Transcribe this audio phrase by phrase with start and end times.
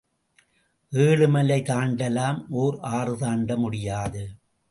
[0.91, 4.23] ஏழுமலை தாண்டலாம் ஓர் ஆறு தாண்ட முடியாது.